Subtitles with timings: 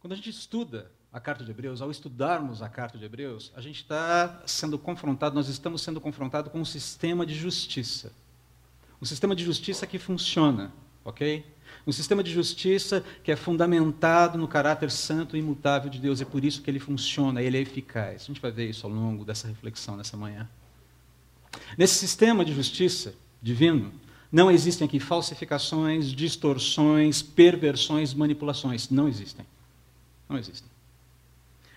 [0.00, 3.60] Quando a gente estuda a carta de Hebreus, ao estudarmos a carta de Hebreus, a
[3.60, 8.12] gente está sendo confrontado, nós estamos sendo confrontados com um sistema de justiça.
[9.00, 10.72] Um sistema de justiça que funciona,
[11.04, 11.44] ok?
[11.86, 16.20] Um sistema de justiça que é fundamentado no caráter santo e imutável de Deus.
[16.20, 18.22] É por isso que ele funciona, ele é eficaz.
[18.22, 20.48] A gente vai ver isso ao longo dessa reflexão nessa manhã.
[21.76, 23.92] Nesse sistema de justiça divino,
[24.32, 28.88] não existem aqui falsificações, distorções, perversões, manipulações.
[28.88, 29.44] Não existem.
[30.30, 30.70] Não existem.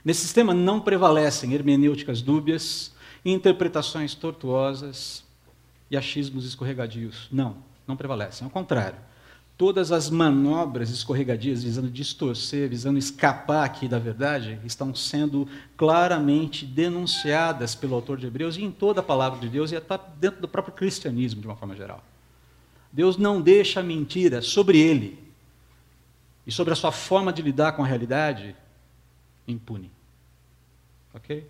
[0.06, 2.94] Nesse sistema não prevalecem hermenêuticas dúbias,
[3.26, 5.24] interpretações tortuosas
[5.90, 7.28] e achismos escorregadios.
[7.32, 7.58] Não,
[7.88, 8.46] não prevalecem.
[8.46, 8.98] Ao contrário,
[9.58, 17.74] todas as manobras escorregadias visando distorcer, visando escapar aqui da verdade, estão sendo claramente denunciadas
[17.74, 20.48] pelo autor de Hebreus e em toda a palavra de Deus e até dentro do
[20.48, 22.04] próprio cristianismo, de uma forma geral.
[22.92, 25.23] Deus não deixa mentira sobre ele
[26.46, 28.56] e sobre a sua forma de lidar com a realidade
[29.48, 29.92] impune.
[31.14, 31.50] Ok?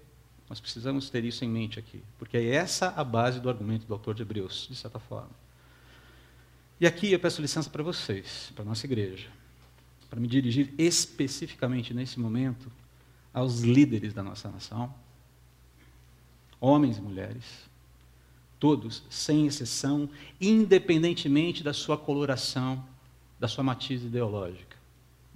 [0.49, 3.93] Nós precisamos ter isso em mente aqui, porque é essa a base do argumento do
[3.93, 5.31] autor de Hebreus, de certa forma.
[6.79, 9.29] E aqui eu peço licença para vocês, para a nossa igreja,
[10.09, 12.71] para me dirigir especificamente nesse momento
[13.33, 14.93] aos líderes da nossa nação,
[16.59, 17.43] homens e mulheres,
[18.59, 20.09] todos, sem exceção,
[20.39, 22.85] independentemente da sua coloração,
[23.39, 24.77] da sua matiz ideológica.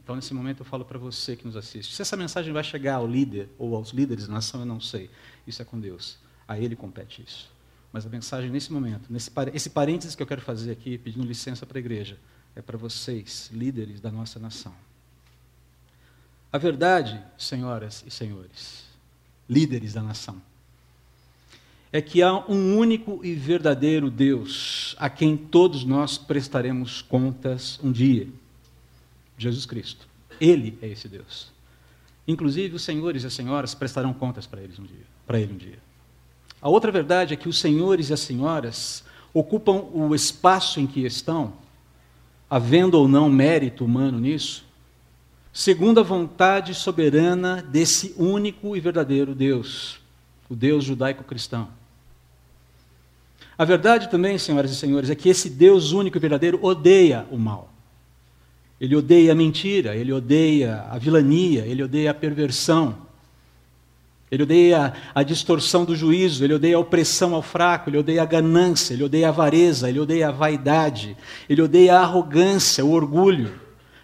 [0.08, 1.94] Então, nesse momento, eu falo para você que nos assiste.
[1.94, 5.10] Se essa mensagem vai chegar ao líder ou aos líderes da nação, eu não sei.
[5.46, 6.18] Isso é com Deus.
[6.48, 7.52] A Ele compete isso.
[7.92, 11.66] Mas a mensagem, nesse momento, nesse, esse parênteses que eu quero fazer aqui, pedindo licença
[11.66, 12.18] para a igreja,
[12.56, 14.74] é para vocês, líderes da nossa nação.
[16.54, 18.86] A verdade, senhoras e senhores,
[19.50, 20.42] líderes da nação,
[21.92, 27.92] é que há um único e verdadeiro Deus a quem todos nós prestaremos contas um
[27.92, 28.30] dia.
[29.38, 30.08] Jesus Cristo.
[30.40, 31.52] Ele é esse Deus.
[32.28, 35.58] Inclusive, os senhores e as senhoras prestarão contas para eles um dia, para ele um
[35.58, 35.80] dia.
[36.62, 39.04] A outra verdade é que os senhores e as senhoras
[39.34, 41.54] ocupam o espaço em que estão,
[42.50, 44.66] havendo ou não mérito humano nisso,
[45.54, 50.00] segundo a vontade soberana desse único e verdadeiro Deus,
[50.50, 51.70] o Deus judaico-cristão.
[53.58, 57.38] A verdade também, senhoras e senhores, é que esse Deus único e verdadeiro odeia o
[57.38, 57.74] mal.
[58.80, 63.08] Ele odeia a mentira, ele odeia a vilania, ele odeia a perversão.
[64.30, 68.26] Ele odeia a distorção do juízo, ele odeia a opressão ao fraco, ele odeia a
[68.26, 71.16] ganância, ele odeia a avareza, ele odeia a vaidade,
[71.50, 73.54] ele odeia a arrogância, o orgulho.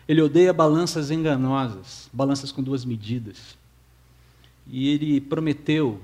[0.08, 3.58] Ele odeia balanças enganosas, balanças com duas medidas.
[4.68, 6.00] E ele prometeu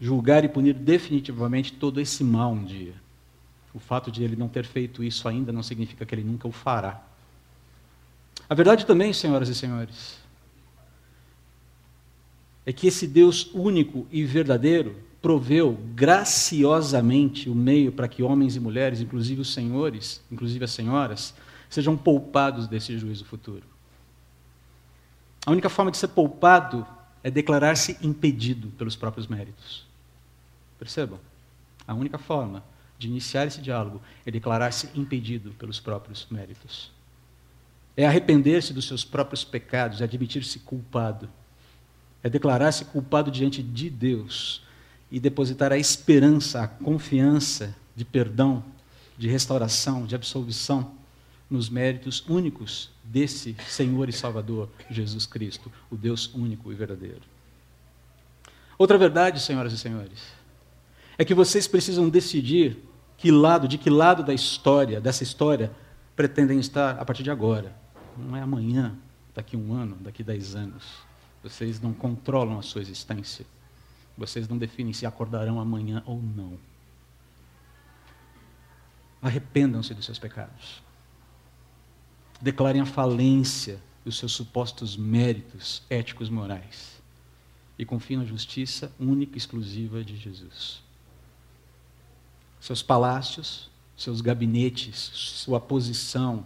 [0.00, 2.94] julgar e punir definitivamente todo esse mal um dia.
[3.74, 6.52] O fato de ele não ter feito isso ainda não significa que ele nunca o
[6.52, 7.00] fará.
[8.48, 10.18] A verdade também, senhoras e senhores,
[12.64, 18.60] é que esse Deus único e verdadeiro proveu graciosamente o meio para que homens e
[18.60, 21.34] mulheres, inclusive os senhores, inclusive as senhoras,
[21.70, 23.62] sejam poupados desse juízo futuro.
[25.46, 26.86] A única forma de ser poupado
[27.22, 29.86] é declarar-se impedido pelos próprios méritos.
[30.78, 31.18] Percebam?
[31.86, 32.62] A única forma
[32.98, 36.90] de iniciar esse diálogo é declarar-se impedido pelos próprios méritos.
[37.96, 41.28] É arrepender-se dos seus próprios pecados, é admitir-se culpado.
[42.22, 44.62] É declarar-se culpado diante de Deus
[45.10, 48.64] e depositar a esperança, a confiança de perdão,
[49.18, 50.92] de restauração, de absolvição
[51.50, 57.20] nos méritos únicos desse Senhor e Salvador Jesus Cristo, o Deus único e verdadeiro.
[58.78, 60.20] Outra verdade, senhoras e senhores,
[61.18, 62.78] é que vocês precisam decidir
[63.18, 65.70] que lado, de que lado da história, dessa história,
[66.16, 67.81] pretendem estar a partir de agora.
[68.16, 68.96] Não é amanhã,
[69.34, 70.84] daqui um ano, daqui dez anos.
[71.42, 73.44] Vocês não controlam a sua existência.
[74.16, 76.58] Vocês não definem se acordarão amanhã ou não.
[79.20, 80.82] Arrependam-se dos seus pecados.
[82.40, 87.00] Declarem a falência dos seus supostos méritos éticos morais.
[87.78, 90.82] E confiem na justiça única e exclusiva de Jesus.
[92.60, 96.44] Seus palácios, seus gabinetes, sua posição,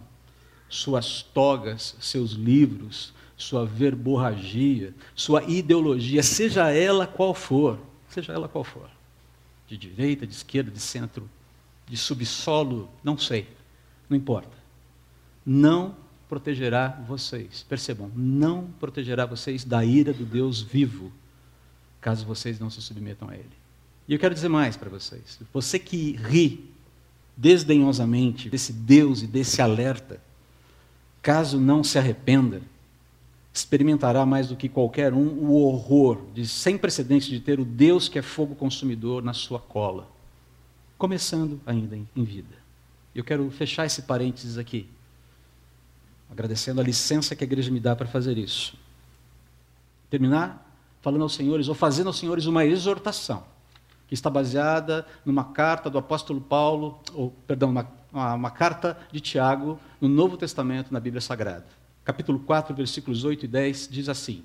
[0.69, 7.79] suas togas, seus livros, sua verborragia, sua ideologia, seja ela qual for,
[8.09, 8.89] seja ela qual for,
[9.67, 11.29] de direita, de esquerda, de centro,
[11.85, 13.47] de subsolo, não sei,
[14.09, 14.57] não importa.
[15.45, 15.95] Não
[16.27, 17.63] protegerá vocês.
[17.67, 21.11] Percebam, não protegerá vocês da ira do Deus vivo,
[22.01, 23.45] caso vocês não se submetam a Ele.
[24.07, 25.39] E eu quero dizer mais para vocês.
[25.53, 26.69] Você que ri
[27.35, 30.21] desdenhosamente desse Deus e desse alerta,
[31.27, 32.61] caso não se arrependa,
[33.53, 38.07] experimentará mais do que qualquer um o horror de sem precedentes de ter o Deus
[38.07, 40.09] que é fogo consumidor na sua cola,
[40.97, 42.55] começando ainda em vida.
[43.13, 44.87] Eu quero fechar esse parênteses aqui,
[46.31, 48.77] agradecendo a licença que a igreja me dá para fazer isso.
[50.09, 50.65] Terminar
[51.01, 53.43] falando aos senhores, ou fazendo aos senhores uma exortação,
[54.07, 57.85] que está baseada numa carta do apóstolo Paulo, ou, perdão, uma,
[58.33, 61.65] uma carta de Tiago, no Novo Testamento, na Bíblia Sagrada
[62.07, 64.41] capítulo 4, versículos 8 e 10, diz assim: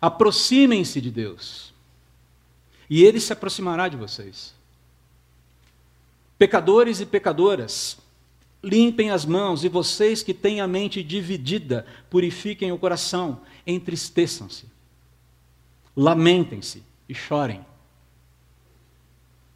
[0.00, 1.72] Aproximem-se de Deus,
[2.88, 4.52] e ele se aproximará de vocês.
[6.36, 7.96] Pecadores e pecadoras,
[8.60, 14.64] limpem as mãos, e vocês que têm a mente dividida, purifiquem o coração, entristeçam-se,
[15.96, 17.64] lamentem-se e chorem.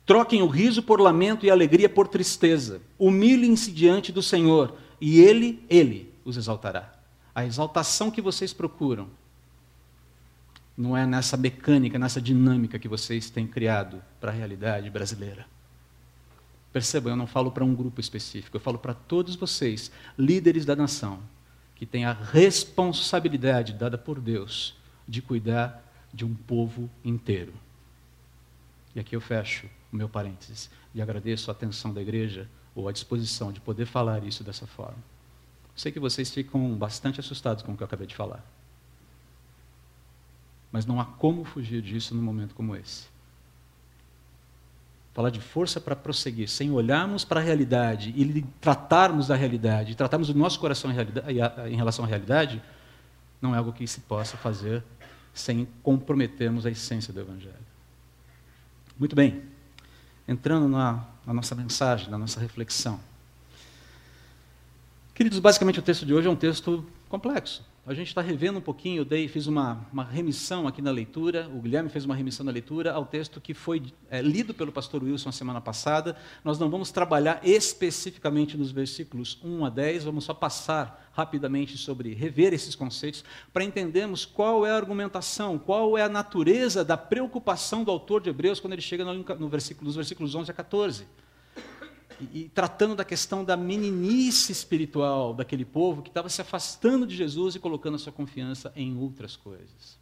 [0.07, 2.81] Troquem o riso por lamento e a alegria por tristeza.
[2.99, 4.77] Humilhem-se diante do Senhor,
[5.07, 6.95] e Ele, Ele os exaltará.
[7.35, 9.11] A exaltação que vocês procuram
[10.75, 15.45] não é nessa mecânica, nessa dinâmica que vocês têm criado para a realidade brasileira.
[16.73, 20.75] Percebam, eu não falo para um grupo específico, eu falo para todos vocês, líderes da
[20.75, 21.21] nação,
[21.75, 24.75] que têm a responsabilidade dada por Deus
[25.07, 25.85] de cuidar
[26.15, 27.53] de um povo inteiro.
[28.95, 32.93] E aqui eu fecho o meu parênteses e agradeço a atenção da igreja ou a
[32.93, 34.99] disposição de poder falar isso dessa forma.
[35.77, 38.45] Sei que vocês ficam bastante assustados com o que eu acabei de falar.
[40.71, 43.07] Mas não há como fugir disso num momento como esse.
[45.13, 50.29] Falar de força para prosseguir, sem olharmos para a realidade e tratarmos da realidade, tratarmos
[50.29, 52.61] o nosso coração em relação à realidade,
[53.41, 54.83] não é algo que se possa fazer
[55.33, 57.55] sem comprometermos a essência do Evangelho.
[58.99, 59.43] Muito bem,
[60.27, 63.01] entrando na, na nossa mensagem, na nossa reflexão.
[65.15, 67.65] Queridos, basicamente o texto de hoje é um texto complexo.
[67.87, 71.51] A gente está revendo um pouquinho, eu dei, fiz uma, uma, remissão aqui na leitura,
[71.55, 75.05] o Guilherme fez uma remissão na leitura ao texto que foi é, lido pelo pastor
[75.05, 76.17] Wilson a semana passada.
[76.43, 82.15] Nós não vamos trabalhar especificamente nos versículos 1 a 10, vamos só passar rapidamente sobre
[82.15, 83.23] rever esses conceitos
[83.53, 88.31] para entendermos qual é a argumentação, qual é a natureza da preocupação do autor de
[88.31, 91.05] Hebreus quando ele chega no, no versículo, nos versículos 11 a 14
[92.21, 97.17] e, e tratando da questão da meninice espiritual daquele povo que estava se afastando de
[97.17, 99.99] Jesus e colocando a sua confiança em outras coisas.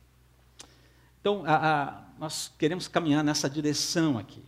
[1.20, 4.42] Então, a, a, nós queremos caminhar nessa direção aqui.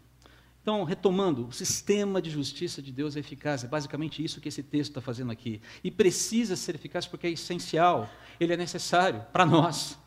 [0.60, 4.62] Então, retomando, o sistema de justiça de Deus é eficaz, é basicamente isso que esse
[4.62, 5.60] texto está fazendo aqui.
[5.84, 8.08] E precisa ser eficaz porque é essencial,
[8.40, 9.98] ele é necessário para nós.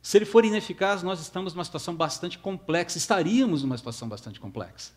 [0.00, 4.92] Se ele for ineficaz, nós estamos numa situação bastante complexa, estaríamos numa situação bastante complexa.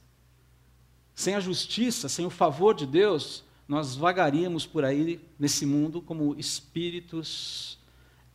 [1.17, 6.35] Sem a justiça, sem o favor de Deus, nós vagaríamos por aí nesse mundo como
[6.39, 7.79] espíritos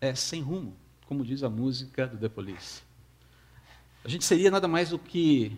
[0.01, 0.75] é, sem rumo,
[1.07, 2.83] como diz a música do The Police.
[4.05, 5.57] A gente seria nada mais do que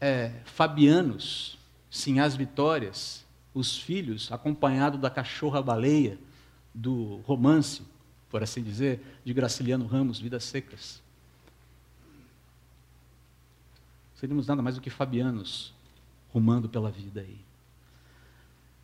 [0.00, 1.56] é, fabianos,
[1.88, 3.24] sim, as vitórias,
[3.54, 6.18] os filhos, acompanhado da cachorra-baleia
[6.74, 7.82] do romance,
[8.28, 11.00] por assim dizer, de Graciliano Ramos, Vidas Secas.
[14.16, 15.72] Seríamos nada mais do que fabianos,
[16.32, 17.38] rumando pela vida aí.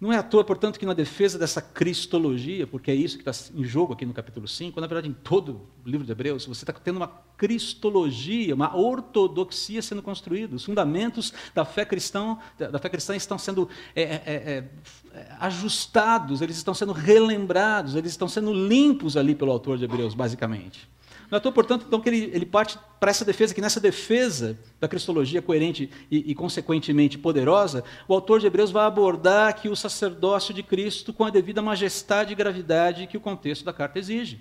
[0.01, 3.53] Não é à toa, portanto, que na defesa dessa cristologia, porque é isso que está
[3.53, 6.63] em jogo aqui no capítulo 5, na verdade em todo o livro de Hebreus, você
[6.63, 10.55] está tendo uma cristologia, uma ortodoxia sendo construída.
[10.55, 14.65] Os fundamentos da fé cristã, da fé cristã estão sendo é, é, é,
[15.15, 20.15] é, ajustados, eles estão sendo relembrados, eles estão sendo limpos ali pelo autor de Hebreus,
[20.15, 20.89] basicamente.
[21.31, 24.89] Não é portanto, então, que ele, ele parte para essa defesa, que nessa defesa da
[24.89, 30.55] cristologia coerente e, e, consequentemente, poderosa, o autor de Hebreus vai abordar aqui o sacerdócio
[30.55, 34.41] de Cristo com a devida majestade e gravidade que o contexto da carta exige.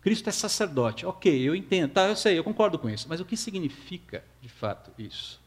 [0.00, 1.04] Cristo é sacerdote.
[1.04, 3.06] Ok, eu entendo, tá, eu sei, eu concordo com isso.
[3.08, 5.38] Mas o que significa, de fato, isso?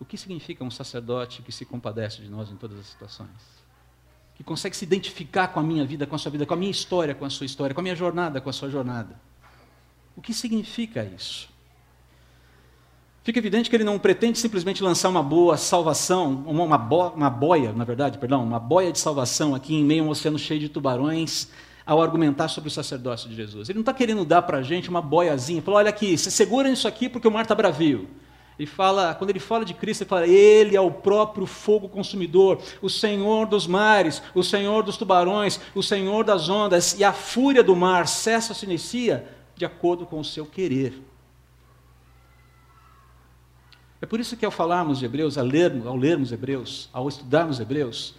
[0.00, 3.57] O que significa um sacerdote que se compadece de nós em todas as situações?
[4.38, 6.70] Que consegue se identificar com a minha vida, com a sua vida, com a minha
[6.70, 9.20] história, com a sua história, com a minha jornada, com a sua jornada.
[10.16, 11.48] O que significa isso?
[13.24, 17.28] Fica evidente que ele não pretende simplesmente lançar uma boa salvação, uma, uma, bo, uma
[17.28, 20.60] boia, na verdade, perdão, uma boia de salvação aqui em meio a um oceano cheio
[20.60, 21.48] de tubarões,
[21.84, 23.68] ao argumentar sobre o sacerdócio de Jesus.
[23.68, 26.68] Ele não está querendo dar para a gente uma boiazinha, falar, olha aqui, se segura
[26.68, 28.08] nisso aqui porque o mar está bravio.
[28.58, 32.60] Ele fala, quando ele fala de Cristo, ele fala: Ele é o próprio fogo consumidor,
[32.82, 37.62] o Senhor dos mares, o Senhor dos tubarões, o Senhor das ondas, e a fúria
[37.62, 41.00] do mar cessa se inicia de acordo com o seu querer.
[44.00, 47.60] É por isso que ao falarmos de Hebreus, ao lermos, ao lermos Hebreus, ao estudarmos
[47.60, 48.14] Hebreus,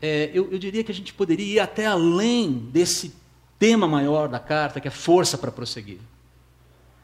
[0.00, 3.14] é, eu, eu diria que a gente poderia ir até além desse
[3.58, 6.00] tema maior da carta, que é força para prosseguir.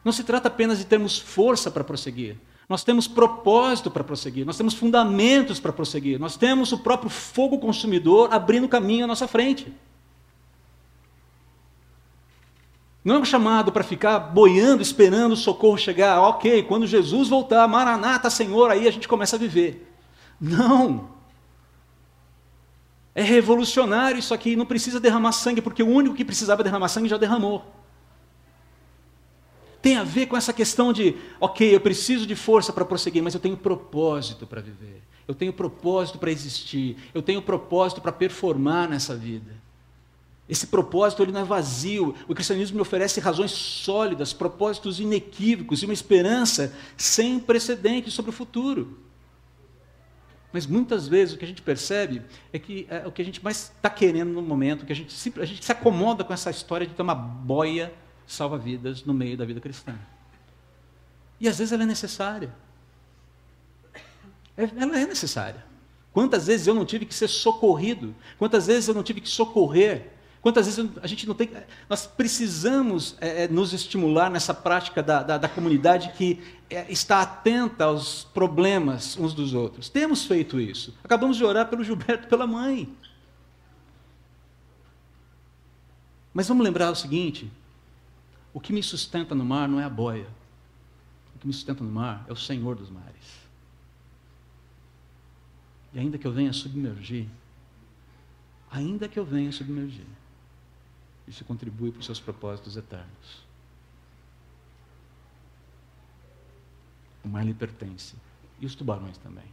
[0.03, 2.35] Não se trata apenas de termos força para prosseguir.
[2.69, 7.57] Nós temos propósito para prosseguir, nós temos fundamentos para prosseguir, nós temos o próprio fogo
[7.57, 9.73] consumidor abrindo caminho à nossa frente.
[13.03, 16.21] Não é um chamado para ficar boiando, esperando o socorro chegar.
[16.21, 19.91] Ok, quando Jesus voltar, Maranata, Senhor, aí a gente começa a viver.
[20.39, 21.09] Não.
[23.15, 27.09] É revolucionário isso aqui, não precisa derramar sangue, porque o único que precisava derramar sangue
[27.09, 27.65] já derramou.
[29.81, 33.33] Tem a ver com essa questão de, ok, eu preciso de força para prosseguir, mas
[33.33, 35.01] eu tenho propósito para viver.
[35.27, 36.97] Eu tenho propósito para existir.
[37.13, 39.51] Eu tenho propósito para performar nessa vida.
[40.49, 42.15] Esse propósito ele não é vazio.
[42.27, 48.33] O cristianismo me oferece razões sólidas, propósitos inequívocos e uma esperança sem precedentes sobre o
[48.33, 48.97] futuro.
[50.51, 53.43] Mas muitas vezes o que a gente percebe é que é, o que a gente
[53.43, 56.87] mais está querendo no momento, que a gente, a gente se acomoda com essa história
[56.87, 57.93] de ter uma boia
[58.33, 59.95] salva-vidas no meio da vida cristã.
[61.39, 62.53] E às vezes ela é necessária.
[64.55, 65.63] É, ela é necessária.
[66.11, 68.15] Quantas vezes eu não tive que ser socorrido?
[68.37, 70.11] Quantas vezes eu não tive que socorrer?
[70.41, 71.49] Quantas vezes a gente não tem.
[71.89, 77.21] Nós precisamos é, é, nos estimular nessa prática da, da, da comunidade que é, está
[77.21, 79.89] atenta aos problemas uns dos outros.
[79.89, 80.93] Temos feito isso.
[81.03, 82.89] Acabamos de orar pelo Gilberto pela mãe.
[86.33, 87.51] Mas vamos lembrar o seguinte:
[88.53, 90.27] o que me sustenta no mar não é a boia.
[91.35, 93.39] O que me sustenta no mar é o Senhor dos mares.
[95.93, 97.27] E ainda que eu venha submergir,
[98.69, 100.05] ainda que eu venha submergir,
[101.27, 103.43] isso contribui para os seus propósitos eternos.
[107.23, 108.15] O mar lhe pertence.
[108.59, 109.45] E os tubarões também.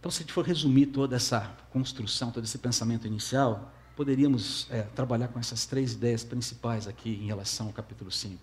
[0.00, 4.82] Então, se a gente for resumir toda essa construção, todo esse pensamento inicial, poderíamos é,
[4.82, 8.38] trabalhar com essas três ideias principais aqui em relação ao capítulo 5.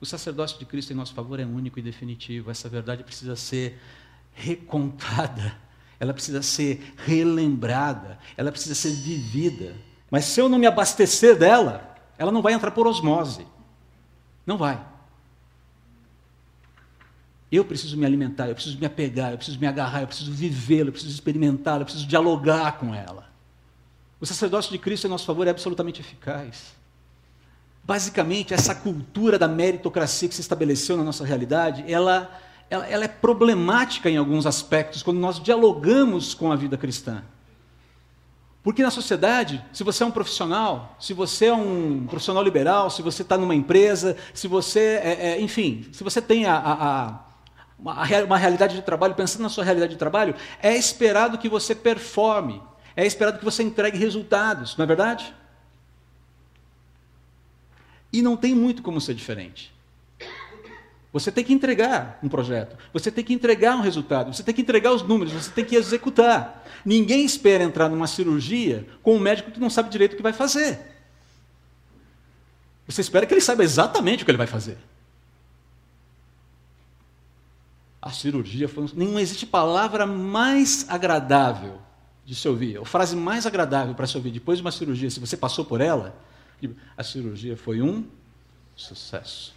[0.00, 2.50] O sacerdócio de Cristo em nosso favor é único e definitivo.
[2.50, 3.78] Essa verdade precisa ser
[4.32, 5.56] recontada
[6.00, 9.76] ela precisa ser relembrada, ela precisa ser vivida.
[10.10, 13.46] Mas se eu não me abastecer dela, ela não vai entrar por osmose.
[14.46, 14.82] Não vai.
[17.52, 20.88] Eu preciso me alimentar, eu preciso me apegar, eu preciso me agarrar, eu preciso vivê-la,
[20.88, 23.29] eu preciso experimentá-la, eu preciso dialogar com ela.
[24.20, 26.74] O sacerdócio de Cristo em nosso favor é absolutamente eficaz.
[27.82, 32.30] Basicamente, essa cultura da meritocracia que se estabeleceu na nossa realidade, ela
[32.70, 37.22] ela, ela é problemática em alguns aspectos quando nós dialogamos com a vida cristã.
[38.62, 43.02] Porque na sociedade, se você é um profissional, se você é um profissional liberal, se
[43.02, 47.20] você está numa empresa, se você, é, é, enfim, se você tem a, a, a,
[47.78, 51.74] uma, uma realidade de trabalho, pensando na sua realidade de trabalho, é esperado que você
[51.74, 52.62] performe,
[52.96, 55.34] é esperado que você entregue resultados, não é verdade?
[58.12, 59.72] E não tem muito como ser diferente.
[61.12, 64.62] Você tem que entregar um projeto, você tem que entregar um resultado, você tem que
[64.62, 66.64] entregar os números, você tem que executar.
[66.84, 70.32] Ninguém espera entrar numa cirurgia com um médico que não sabe direito o que vai
[70.32, 70.78] fazer.
[72.86, 74.78] Você espera que ele saiba exatamente o que ele vai fazer.
[78.00, 78.86] A cirurgia foi.
[78.94, 81.80] Não existe palavra mais agradável
[82.30, 85.18] de se ouvir, a frase mais agradável para se ouvir depois de uma cirurgia, se
[85.18, 86.14] você passou por ela,
[86.96, 88.06] a cirurgia foi um
[88.76, 89.52] sucesso.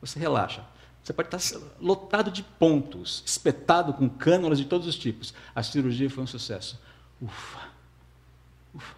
[0.00, 0.64] Você relaxa.
[1.04, 5.34] Você pode estar lotado de pontos, espetado com cânulas de todos os tipos.
[5.54, 6.80] A cirurgia foi um sucesso.
[7.20, 7.60] Ufa.
[8.74, 8.96] Ufa.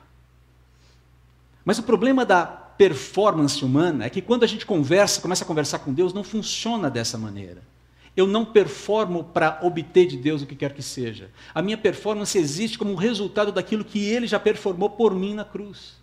[1.64, 5.80] Mas o problema da performance humana é que quando a gente conversa, começa a conversar
[5.80, 7.73] com Deus, não funciona dessa maneira.
[8.16, 11.30] Eu não performo para obter de Deus o que quer que seja.
[11.54, 15.94] A minha performance existe como resultado daquilo que Ele já performou por mim na cruz.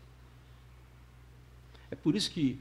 [1.90, 2.60] É por isso que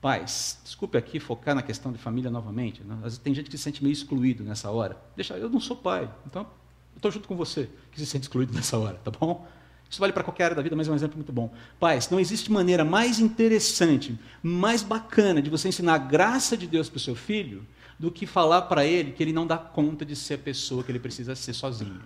[0.00, 2.82] Pais, desculpe aqui focar na questão de família novamente.
[2.84, 2.96] Né?
[3.22, 4.96] Tem gente que se sente meio excluído nessa hora.
[5.16, 8.52] Deixa, eu não sou pai, então eu estou junto com você que se sente excluído
[8.54, 9.46] nessa hora, tá bom?
[9.90, 11.52] Isso vale para qualquer área da vida, mas é um exemplo muito bom.
[11.80, 16.88] Pais, não existe maneira mais interessante, mais bacana de você ensinar a graça de Deus
[16.88, 17.66] para o seu filho
[17.98, 20.92] do que falar para ele que ele não dá conta de ser a pessoa que
[20.92, 22.02] ele precisa ser sozinho.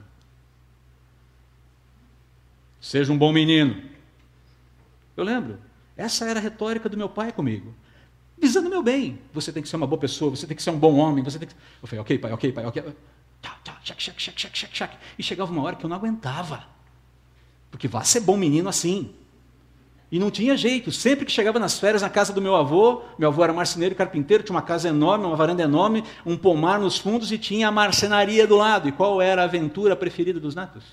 [2.80, 3.82] Seja um bom menino.
[5.16, 5.58] Eu lembro,
[5.96, 7.74] essa era a retórica do meu pai comigo
[8.42, 9.20] visando meu bem.
[9.32, 11.38] Você tem que ser uma boa pessoa, você tem que ser um bom homem, você
[11.38, 11.54] tem que...
[11.80, 12.82] Eu falei, ok, pai, ok, pai, ok.
[13.40, 14.98] Tchau, tchau, chac, chac, chac, chac, chac, chac.
[15.16, 16.66] E chegava uma hora que eu não aguentava.
[17.70, 19.14] Porque vá ser bom menino assim.
[20.12, 20.92] E não tinha jeito.
[20.92, 24.42] Sempre que chegava nas férias na casa do meu avô, meu avô era marceneiro carpinteiro,
[24.44, 28.46] tinha uma casa enorme, uma varanda enorme, um pomar nos fundos e tinha a marcenaria
[28.46, 28.86] do lado.
[28.86, 30.84] E qual era a aventura preferida dos netos?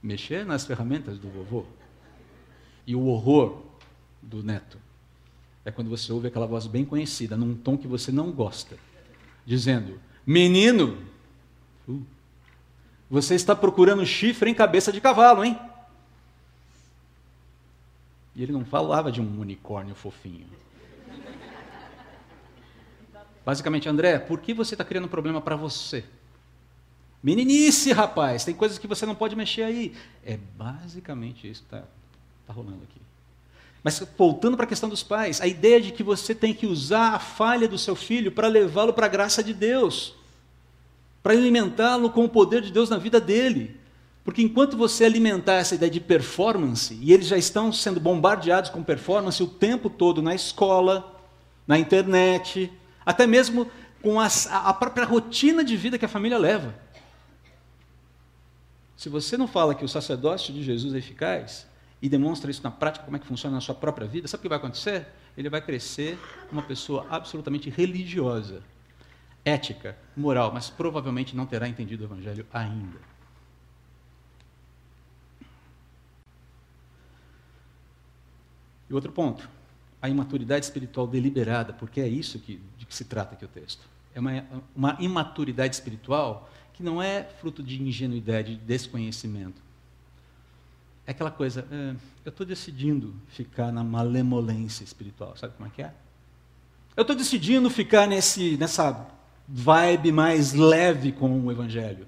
[0.00, 1.64] Mexer nas ferramentas do vovô.
[2.86, 3.60] E o horror
[4.22, 4.78] do neto
[5.64, 8.76] é quando você ouve aquela voz bem conhecida, num tom que você não gosta,
[9.44, 10.98] dizendo: Menino,
[11.88, 12.02] uh,
[13.10, 15.58] você está procurando chifre em cabeça de cavalo, hein?
[18.34, 20.46] E ele não falava de um unicórnio fofinho.
[23.44, 26.04] Basicamente, André, por que você está criando um problema para você?
[27.22, 29.94] Meninice, rapaz, tem coisas que você não pode mexer aí.
[30.24, 31.86] É basicamente isso que está
[32.46, 33.00] tá rolando aqui.
[33.82, 37.14] Mas voltando para a questão dos pais, a ideia de que você tem que usar
[37.14, 40.14] a falha do seu filho para levá-lo para a graça de Deus,
[41.24, 43.80] para alimentá-lo com o poder de Deus na vida dele.
[44.22, 48.82] Porque enquanto você alimentar essa ideia de performance, e eles já estão sendo bombardeados com
[48.82, 51.18] performance o tempo todo na escola,
[51.66, 52.70] na internet,
[53.06, 53.66] até mesmo
[54.02, 56.74] com a, própria rotina de vida que a família leva.
[58.94, 61.66] Se você não fala que o sacerdócio de Jesus é eficaz,
[62.02, 64.42] e demonstra isso na prática, como é que funciona na sua própria vida, sabe o
[64.42, 65.06] que vai acontecer?
[65.38, 66.18] Ele vai crescer
[66.52, 68.62] uma pessoa absolutamente religiosa,
[69.44, 72.98] ética, moral, mas provavelmente não terá entendido o Evangelho ainda.
[78.88, 79.48] E outro ponto,
[80.00, 83.86] a imaturidade espiritual deliberada, porque é isso que, de que se trata aqui o texto.
[84.14, 89.62] É uma, uma imaturidade espiritual que não é fruto de ingenuidade, de desconhecimento,
[91.06, 95.82] é aquela coisa, é, eu estou decidindo ficar na malemolência espiritual, sabe como é que
[95.82, 95.92] é?
[96.96, 99.06] Eu estou decidindo ficar nesse, nessa
[99.48, 102.06] vibe mais leve com o Evangelho.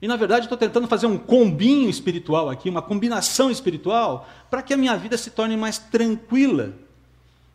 [0.00, 4.74] E na verdade estou tentando fazer um combinho espiritual aqui, uma combinação espiritual, para que
[4.74, 6.74] a minha vida se torne mais tranquila,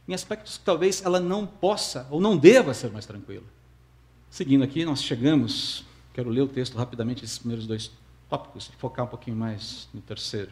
[0.07, 3.43] em aspectos que talvez ela não possa ou não deva ser mais tranquila.
[4.29, 5.83] Seguindo aqui, nós chegamos,
[6.13, 7.91] quero ler o texto rapidamente, esses primeiros dois
[8.29, 10.51] tópicos, focar um pouquinho mais no terceiro.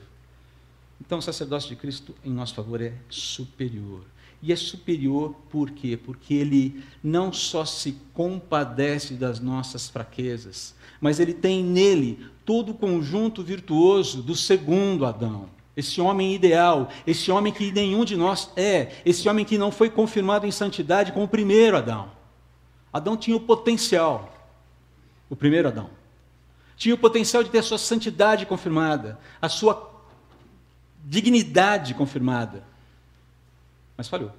[0.99, 4.01] Então, o sacerdócio de Cristo em nosso favor é superior.
[4.45, 5.97] E é superior por quê?
[5.97, 12.75] Porque ele não só se compadece das nossas fraquezas, mas ele tem nele todo o
[12.75, 15.49] conjunto virtuoso do segundo Adão.
[15.75, 19.89] Esse homem ideal, esse homem que nenhum de nós é, esse homem que não foi
[19.89, 22.11] confirmado em santidade com o primeiro Adão.
[22.93, 24.31] Adão tinha o potencial,
[25.27, 25.89] o primeiro Adão.
[26.77, 29.91] Tinha o potencial de ter a sua santidade confirmada, a sua
[31.03, 32.74] dignidade confirmada.
[33.97, 34.31] Mas falhou.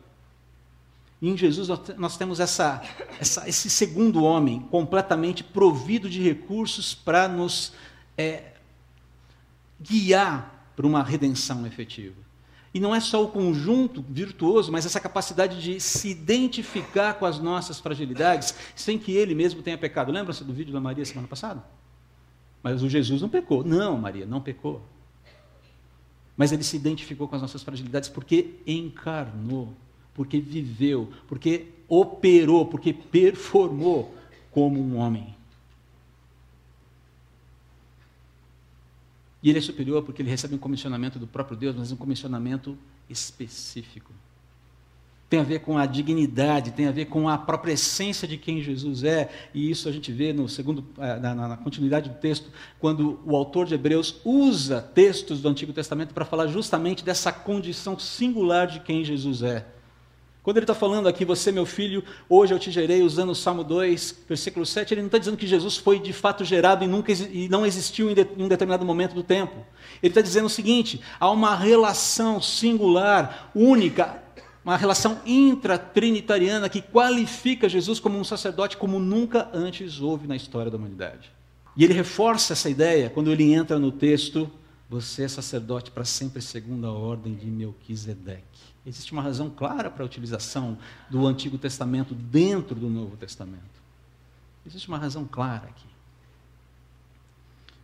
[1.21, 2.83] E em Jesus nós temos essa,
[3.19, 7.73] essa, esse segundo homem completamente provido de recursos para nos
[8.19, 8.53] é,
[9.81, 12.27] guiar para uma redenção efetiva.
[12.75, 17.39] E não é só o conjunto virtuoso, mas essa capacidade de se identificar com as
[17.39, 20.13] nossas fragilidades sem que ele mesmo tenha pecado.
[20.13, 21.65] Lembra-se do vídeo da Maria semana passada?
[22.63, 23.65] Mas o Jesus não pecou.
[23.65, 24.83] Não, Maria, não pecou.
[26.37, 29.75] Mas ele se identificou com as nossas fragilidades porque encarnou,
[30.15, 34.15] porque viveu, porque operou, porque performou
[34.51, 35.35] como um homem.
[39.43, 42.77] E ele é superior porque ele recebe um comissionamento do próprio Deus, mas um comissionamento
[43.09, 44.13] específico
[45.37, 48.63] tem a ver com a dignidade, tem a ver com a própria essência de quem
[48.63, 52.51] Jesus é, e isso a gente vê no segundo, eh, na, na continuidade do texto,
[52.81, 57.99] quando o autor de Hebreus usa textos do Antigo Testamento para falar justamente dessa condição
[57.99, 59.67] singular de quem Jesus é.
[60.43, 63.63] Quando ele está falando aqui, você, meu filho, hoje eu te gerei, usando o Salmo
[63.63, 67.13] 2, versículo 7, ele não está dizendo que Jesus foi de fato gerado e, nunca,
[67.13, 69.57] e não existiu em, de, em um determinado momento do tempo.
[70.03, 74.25] Ele está dizendo o seguinte: há uma relação singular, única,
[74.67, 80.69] uma relação intratrinitariana que qualifica Jesus como um sacerdote como nunca antes houve na história
[80.69, 81.31] da humanidade.
[81.77, 84.51] E ele reforça essa ideia quando ele entra no texto:
[84.91, 88.43] Você é sacerdote para sempre, segundo a ordem de Melquisedeque.
[88.85, 90.77] Existe uma razão clara para a utilização
[91.09, 93.63] do Antigo Testamento dentro do Novo Testamento.
[94.67, 95.87] Existe uma razão clara aqui.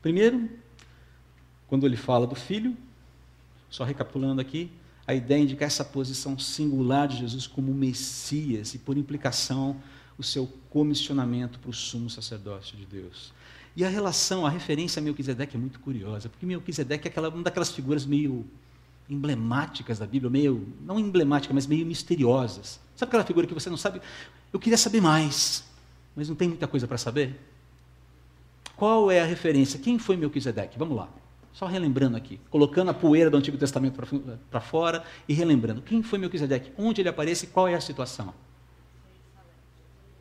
[0.01, 0.51] Primeiro,
[1.69, 2.77] quando ele fala do filho,
[3.71, 4.69] só recapitulando aqui,
[5.07, 9.77] a ideia indica essa posição singular de Jesus como Messias e, por implicação,
[10.17, 13.33] o seu comissionamento para o sumo sacerdócio de Deus.
[13.75, 17.43] E a relação, a referência a Melquisedeque é muito curiosa, porque Melquisedeque é aquela, uma
[17.43, 18.45] daquelas figuras meio
[19.09, 22.81] emblemáticas da Bíblia, meio, não emblemáticas, mas meio misteriosas.
[22.95, 24.01] Sabe aquela figura que você não sabe?
[24.53, 25.65] Eu queria saber mais,
[26.15, 27.39] mas não tem muita coisa para saber?
[28.77, 29.81] Qual é a referência?
[29.81, 30.79] Quem foi Melquisedeque?
[30.79, 31.09] Vamos lá.
[31.53, 34.01] Só relembrando aqui, colocando a poeira do Antigo Testamento
[34.51, 35.83] para fora e relembrando.
[35.83, 36.73] Quem foi Melquisedeque?
[36.79, 37.49] Onde ele aparece?
[37.49, 38.33] Qual é a situação?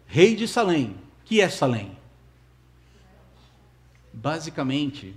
[0.06, 0.96] Rei de Salém.
[1.24, 1.98] Que é Salém?
[4.12, 5.15] Basicamente,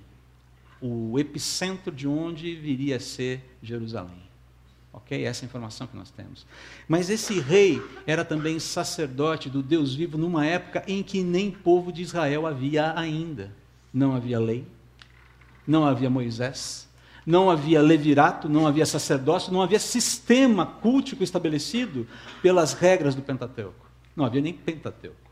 [0.80, 4.22] o epicentro de onde viria a ser Jerusalém.
[4.92, 5.24] Ok?
[5.24, 6.46] Essa é a informação que nós temos.
[6.86, 11.92] Mas esse rei era também sacerdote do Deus vivo numa época em que nem povo
[11.92, 13.52] de Israel havia ainda.
[13.92, 14.64] Não havia lei,
[15.66, 16.88] não havia Moisés,
[17.26, 22.06] não havia levirato, não havia sacerdócio, não havia sistema cultico estabelecido
[22.42, 23.86] pelas regras do Pentateuco.
[24.14, 25.24] Não havia nem Pentateuco.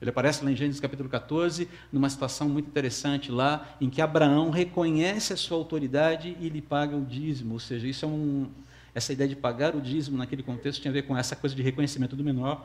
[0.00, 4.50] Ele aparece lá em Gênesis capítulo 14, numa situação muito interessante lá, em que Abraão
[4.50, 7.54] reconhece a sua autoridade e lhe paga o dízimo.
[7.54, 8.48] Ou seja, isso é um,
[8.94, 11.62] essa ideia de pagar o dízimo naquele contexto tinha a ver com essa coisa de
[11.62, 12.64] reconhecimento do menor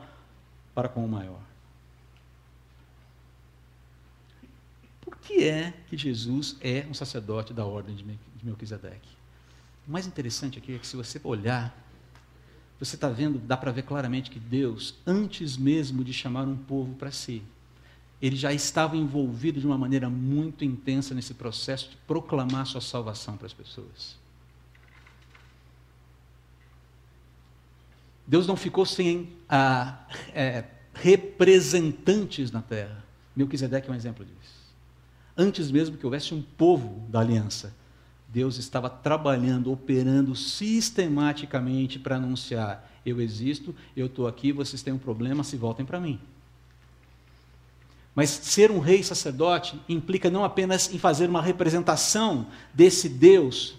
[0.74, 1.40] para com o maior.
[5.26, 8.04] Que é que Jesus é um sacerdote da ordem de
[8.42, 9.08] Melquisedeque?
[9.86, 11.84] O mais interessante aqui é que se você olhar
[12.78, 16.94] você está vendo, dá para ver claramente que Deus, antes mesmo de chamar um povo
[16.94, 17.42] para si,
[18.20, 23.36] ele já estava envolvido de uma maneira muito intensa nesse processo de proclamar sua salvação
[23.36, 24.16] para as pessoas.
[28.26, 33.04] Deus não ficou sem ah, é, representantes na terra.
[33.36, 34.53] Melquisedeque é um exemplo disso.
[35.36, 37.74] Antes mesmo que houvesse um povo da aliança,
[38.28, 44.98] Deus estava trabalhando, operando sistematicamente para anunciar: eu existo, eu estou aqui, vocês têm um
[44.98, 46.18] problema, se voltem para mim.
[48.14, 53.76] Mas ser um rei sacerdote implica não apenas em fazer uma representação desse Deus,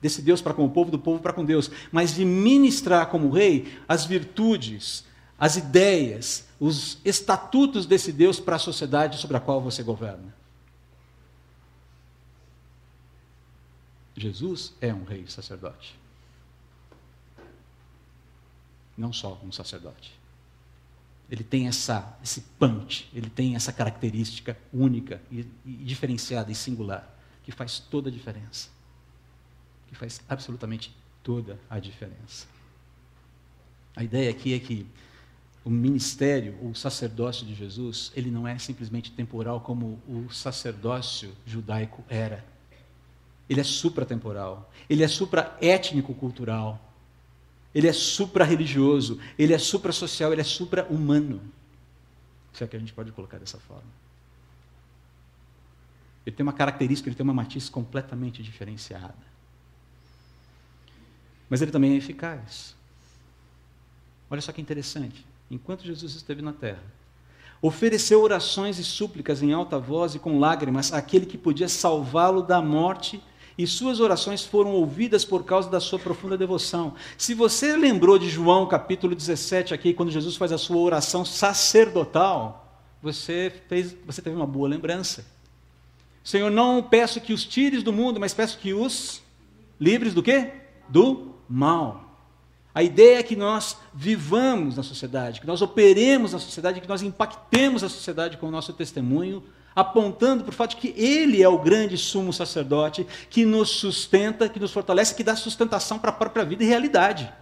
[0.00, 3.30] desse Deus para com o povo, do povo para com Deus, mas de ministrar como
[3.30, 5.04] rei as virtudes,
[5.38, 10.43] as ideias, os estatutos desse Deus para a sociedade sobre a qual você governa.
[14.16, 15.98] Jesus é um rei sacerdote.
[18.96, 20.12] Não só um sacerdote.
[21.30, 27.12] Ele tem essa, esse punch, ele tem essa característica única e, e diferenciada e singular,
[27.42, 28.68] que faz toda a diferença.
[29.88, 32.46] Que faz absolutamente toda a diferença.
[33.96, 34.86] A ideia aqui é que
[35.64, 42.04] o ministério, o sacerdócio de Jesus, ele não é simplesmente temporal como o sacerdócio judaico
[42.08, 42.44] era.
[43.48, 44.70] Ele é supratemporal.
[44.88, 46.80] Ele é supra-étnico-cultural.
[47.74, 49.20] Ele é supra-religioso.
[49.38, 50.32] Ele é supra-social.
[50.32, 51.40] Ele é supra-humano.
[52.52, 54.04] Se é que a gente pode colocar dessa forma.
[56.26, 59.14] Ele tem uma característica, ele tem uma matiz completamente diferenciada.
[61.50, 62.74] Mas ele também é eficaz.
[64.30, 65.24] Olha só que interessante.
[65.50, 66.82] Enquanto Jesus esteve na terra,
[67.60, 72.62] ofereceu orações e súplicas em alta voz e com lágrimas àquele que podia salvá-lo da
[72.62, 73.22] morte
[73.56, 76.94] e suas orações foram ouvidas por causa da sua profunda devoção.
[77.16, 82.82] Se você lembrou de João capítulo 17 aqui, quando Jesus faz a sua oração sacerdotal,
[83.00, 85.24] você, fez, você teve uma boa lembrança.
[86.24, 89.22] Senhor, não peço que os tires do mundo, mas peço que os
[89.78, 90.52] livres do quê?
[90.88, 92.04] Do mal.
[92.74, 97.02] A ideia é que nós vivamos na sociedade, que nós operemos na sociedade, que nós
[97.02, 101.48] impactemos a sociedade com o nosso testemunho, apontando para o fato de que Ele é
[101.48, 106.14] o grande sumo sacerdote que nos sustenta, que nos fortalece, que dá sustentação para a
[106.14, 107.32] própria vida e realidade.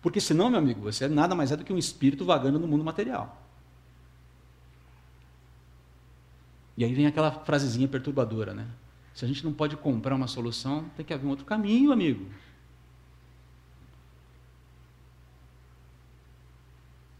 [0.00, 2.84] Porque senão, meu amigo, você nada mais é do que um espírito vagando no mundo
[2.84, 3.42] material.
[6.76, 8.66] E aí vem aquela frasezinha perturbadora, né?
[9.12, 12.24] Se a gente não pode comprar uma solução, tem que haver um outro caminho, amigo.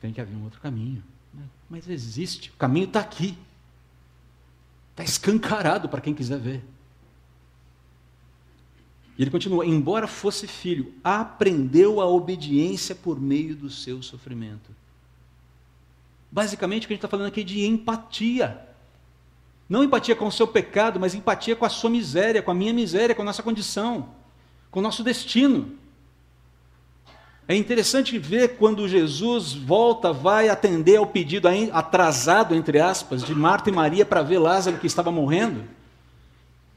[0.01, 1.03] Tem que haver um outro caminho.
[1.69, 3.37] Mas existe, o caminho está aqui.
[4.99, 6.65] Está escancarado para quem quiser ver.
[9.17, 14.75] E ele continua: embora fosse filho, aprendeu a obediência por meio do seu sofrimento.
[16.33, 18.61] Basicamente, o que a gente está falando aqui é de empatia.
[19.69, 22.73] Não empatia com o seu pecado, mas empatia com a sua miséria, com a minha
[22.73, 24.09] miséria, com a nossa condição,
[24.69, 25.79] com o nosso destino.
[27.49, 33.71] É interessante ver quando Jesus volta, vai atender ao pedido atrasado, entre aspas, de Marta
[33.71, 35.65] e Maria para ver Lázaro que estava morrendo.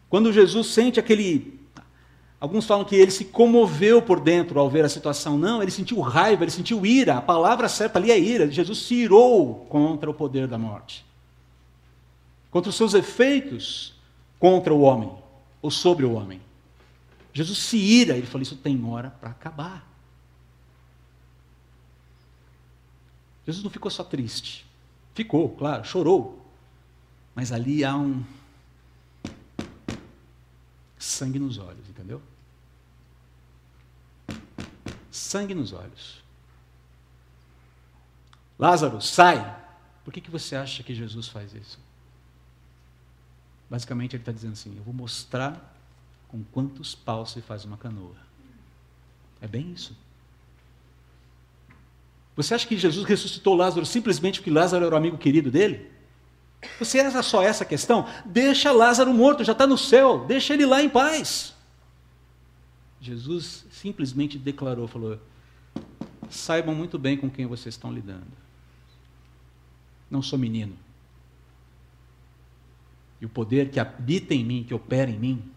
[0.10, 1.60] Quando Jesus sente aquele.
[2.40, 5.38] Alguns falam que ele se comoveu por dentro ao ver a situação.
[5.38, 7.18] Não, ele sentiu raiva, ele sentiu ira.
[7.18, 8.50] A palavra certa ali é ira.
[8.50, 11.06] Jesus se irou contra o poder da morte,
[12.50, 13.94] contra os seus efeitos
[14.42, 15.12] contra o homem,
[15.62, 16.42] ou sobre o homem.
[17.32, 19.91] Jesus se ira, ele falou: Isso tem hora para acabar.
[23.46, 24.66] Jesus não ficou só triste.
[25.14, 26.46] Ficou, claro, chorou.
[27.36, 28.24] Mas ali há um,
[31.02, 32.22] Sangue nos olhos, entendeu?
[35.10, 36.24] Sangue nos olhos.
[38.58, 39.60] Lázaro, sai!
[40.06, 41.80] Por que, que você acha que Jesus faz isso?
[43.68, 45.76] Basicamente, ele está dizendo assim: eu vou mostrar
[46.28, 48.16] com quantos paus se faz uma canoa.
[49.42, 49.98] É bem isso.
[52.36, 55.92] Você acha que Jesus ressuscitou Lázaro simplesmente porque Lázaro era o amigo querido dele?
[56.80, 58.08] Você acha só essa questão?
[58.26, 61.54] Deixa Lázaro morto, já está no céu, deixa ele lá em paz.
[63.02, 65.20] Jesus simplesmente declarou, falou:
[66.30, 68.32] saibam muito bem com quem vocês estão lidando.
[70.10, 70.76] Não sou menino.
[73.20, 75.52] E o poder que habita em mim, que opera em mim,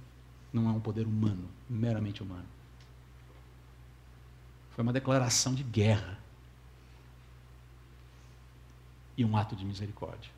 [0.52, 2.44] não é um poder humano, meramente humano.
[4.70, 6.18] Foi uma declaração de guerra
[9.16, 10.30] e um ato de misericórdia.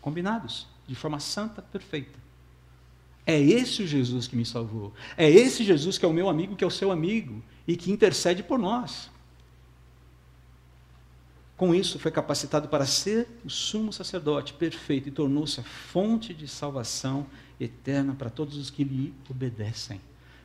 [0.00, 2.18] Combinados, de forma santa, perfeita.
[3.26, 4.94] É esse o Jesus que me salvou.
[5.16, 7.90] É esse Jesus que é o meu amigo, que é o seu amigo e que
[7.90, 9.10] intercede por nós.
[11.56, 16.46] Com isso, foi capacitado para ser o sumo sacerdote perfeito e tornou-se a fonte de
[16.46, 17.26] salvação
[17.58, 20.00] eterna para todos os que lhe obedecem.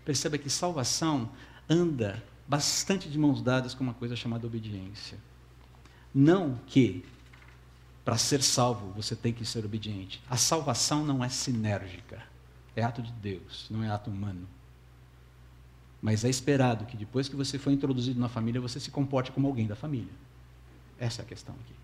[0.06, 1.30] Perceba que salvação
[1.69, 5.17] anda bastante de mãos dadas com uma coisa chamada obediência.
[6.13, 7.04] Não que
[8.04, 10.22] para ser salvo você tem que ser obediente.
[10.30, 12.22] A salvação não é sinérgica,
[12.76, 14.48] é ato de Deus, não é ato humano.
[16.02, 19.48] Mas é esperado que depois que você foi introduzido na família, você se comporte como
[19.48, 20.12] alguém da família.
[21.00, 21.76] Essa é a questão aqui.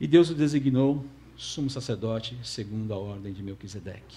[0.00, 1.04] E Deus o designou
[1.36, 4.16] sumo sacerdote segundo a ordem de Melquisedeque.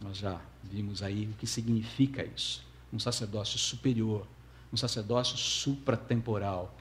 [0.00, 2.64] Nós já vimos aí o que significa isso.
[2.92, 4.26] Um sacerdócio superior,
[4.72, 6.76] um sacerdócio supratemporal,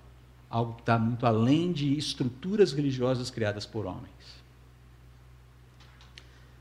[0.51, 4.41] algo que está muito além de estruturas religiosas criadas por homens.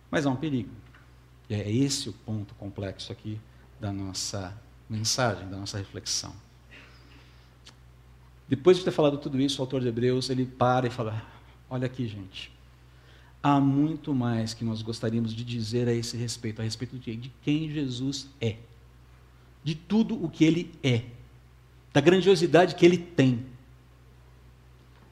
[0.09, 0.71] Mas há um perigo.
[1.49, 3.41] E é esse o ponto complexo aqui
[3.81, 4.57] da nossa
[4.89, 6.33] mensagem, da nossa reflexão.
[8.49, 11.25] Depois de ter falado tudo isso, o autor de Hebreus, ele para e fala:
[11.69, 12.53] Olha aqui, gente.
[13.43, 17.33] Há muito mais que nós gostaríamos de dizer a esse respeito, a respeito de, de
[17.43, 18.57] quem Jesus é,
[19.65, 21.05] de tudo o que ele é,
[21.93, 23.47] da grandiosidade que ele tem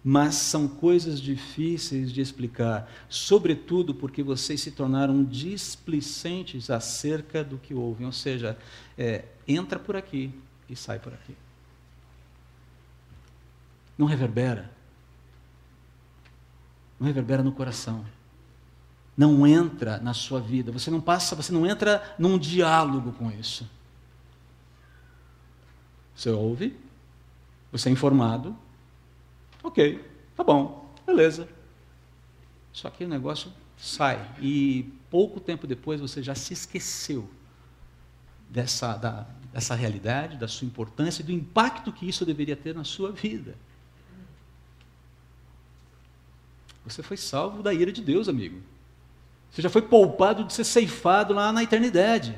[0.02, 7.74] mas são coisas difíceis de explicar, sobretudo porque vocês se tornaram displicentes acerca do que
[7.74, 8.56] ouvem, ou seja,
[8.96, 10.32] é, entra por aqui
[10.68, 11.34] e sai por aqui.
[13.96, 14.70] Não reverbera.
[17.00, 18.04] Não reverbera no coração.
[19.16, 20.70] Não entra na sua vida.
[20.70, 23.68] Você não passa, você não entra num diálogo com isso.
[26.14, 26.76] Você ouve,
[27.70, 28.56] você é informado,
[29.62, 30.04] Ok,
[30.36, 31.48] tá bom, beleza.
[32.72, 34.24] Só que o negócio sai.
[34.40, 37.28] E pouco tempo depois você já se esqueceu
[38.48, 42.84] dessa, da, dessa realidade, da sua importância e do impacto que isso deveria ter na
[42.84, 43.56] sua vida.
[46.84, 48.62] Você foi salvo da ira de Deus, amigo.
[49.50, 52.36] Você já foi poupado de ser ceifado lá na eternidade.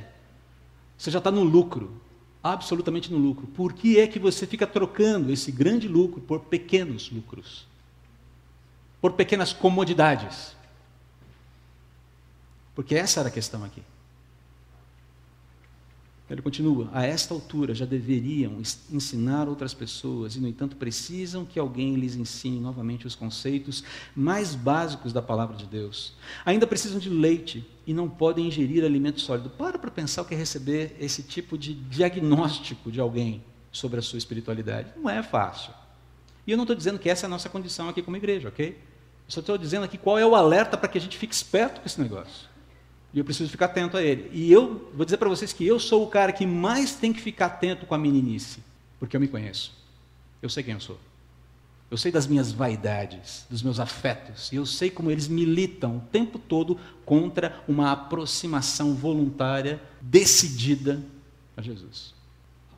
[0.96, 2.00] Você já está no lucro
[2.42, 3.46] absolutamente no lucro.
[3.48, 7.66] Por que é que você fica trocando esse grande lucro por pequenos lucros?
[9.00, 10.56] Por pequenas comodidades?
[12.74, 13.82] Porque essa era a questão aqui.
[16.30, 21.58] Ele continua: a esta altura já deveriam ensinar outras pessoas, e no entanto precisam que
[21.58, 23.82] alguém lhes ensine novamente os conceitos
[24.14, 26.14] mais básicos da palavra de Deus.
[26.44, 29.50] Ainda precisam de leite e não podem ingerir alimento sólido.
[29.50, 34.02] Para para pensar o que é receber esse tipo de diagnóstico de alguém sobre a
[34.02, 34.92] sua espiritualidade.
[34.96, 35.72] Não é fácil.
[36.46, 38.68] E eu não estou dizendo que essa é a nossa condição aqui como igreja, ok?
[38.68, 41.80] Eu só estou dizendo aqui qual é o alerta para que a gente fique esperto
[41.80, 42.49] com esse negócio.
[43.12, 44.30] E eu preciso ficar atento a ele.
[44.32, 47.20] E eu vou dizer para vocês que eu sou o cara que mais tem que
[47.20, 48.62] ficar atento com a meninice,
[48.98, 49.72] porque eu me conheço.
[50.40, 50.98] Eu sei quem eu sou.
[51.90, 56.00] Eu sei das minhas vaidades, dos meus afetos, e eu sei como eles militam o
[56.00, 61.02] tempo todo contra uma aproximação voluntária, decidida
[61.56, 62.14] a Jesus.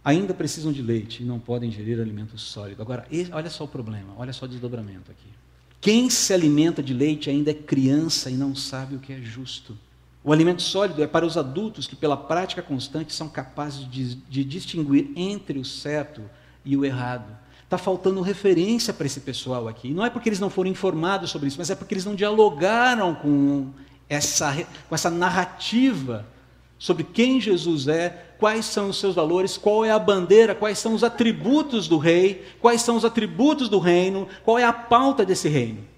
[0.02, 2.80] Ainda precisam de leite e não podem ingerir alimento sólido.
[2.80, 5.28] Agora, olha só o problema, olha só o desdobramento aqui.
[5.78, 9.76] Quem se alimenta de leite ainda é criança e não sabe o que é justo.
[10.24, 14.44] O alimento sólido é para os adultos que, pela prática constante, são capazes de, de
[14.44, 16.22] distinguir entre o certo
[16.64, 17.36] e o errado.
[17.64, 19.92] Está faltando referência para esse pessoal aqui.
[19.92, 23.14] Não é porque eles não foram informados sobre isso, mas é porque eles não dialogaram
[23.14, 23.70] com
[24.08, 24.54] essa,
[24.88, 26.24] com essa narrativa
[26.78, 30.94] sobre quem Jesus é, quais são os seus valores, qual é a bandeira, quais são
[30.94, 35.48] os atributos do rei, quais são os atributos do reino, qual é a pauta desse
[35.48, 35.91] reino.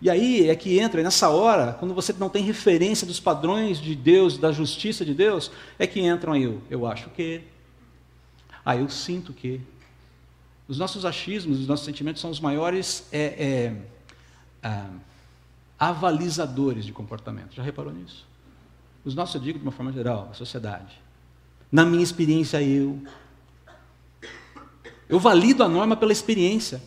[0.00, 3.94] E aí é que entra, nessa hora, quando você não tem referência dos padrões de
[3.94, 7.42] Deus, da justiça de Deus, é que entram aí, eu, eu acho que,
[8.64, 9.60] ah, eu sinto que.
[10.68, 13.76] Os nossos achismos, os nossos sentimentos são os maiores é, é,
[14.62, 14.90] ah,
[15.78, 17.54] avalizadores de comportamento.
[17.54, 18.26] Já reparou nisso?
[19.04, 21.00] Os nossos, eu digo de uma forma geral, a sociedade.
[21.70, 23.00] Na minha experiência, eu.
[25.08, 26.82] Eu valido a norma pela experiência.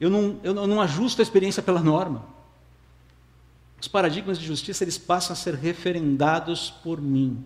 [0.00, 2.39] Eu não, eu não ajusto a experiência pela norma.
[3.80, 7.42] Os paradigmas de justiça eles passam a ser referendados por mim.